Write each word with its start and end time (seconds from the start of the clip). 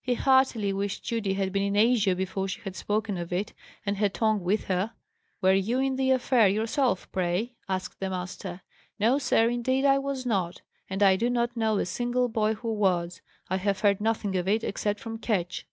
He 0.00 0.14
heartily 0.14 0.72
wished 0.72 1.04
Judy 1.04 1.34
had 1.34 1.52
been 1.52 1.62
in 1.62 1.76
Asia 1.76 2.16
before 2.16 2.48
she 2.48 2.62
had 2.62 2.74
spoken 2.74 3.18
of 3.18 3.30
it, 3.30 3.52
and 3.84 3.98
her 3.98 4.08
tongue 4.08 4.40
with 4.42 4.68
her. 4.68 4.92
"Were 5.42 5.52
you 5.52 5.80
in 5.80 5.96
the 5.96 6.12
affair 6.12 6.48
yourself, 6.48 7.12
pray?" 7.12 7.52
asked 7.68 8.00
the 8.00 8.08
master. 8.08 8.62
"No, 8.98 9.18
sir, 9.18 9.50
indeed 9.50 9.84
I 9.84 9.98
was 9.98 10.24
not; 10.24 10.62
and 10.88 11.02
I 11.02 11.16
do 11.16 11.28
not 11.28 11.58
know 11.58 11.76
a 11.76 11.84
single 11.84 12.28
boy 12.30 12.54
who 12.54 12.72
was. 12.72 13.20
I 13.50 13.58
have 13.58 13.80
heard 13.80 14.00
nothing 14.00 14.34
of 14.38 14.48
it, 14.48 14.64
except 14.64 14.98
from 14.98 15.18
Ketch." 15.18 15.66